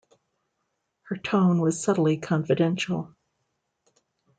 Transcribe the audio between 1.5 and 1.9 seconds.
was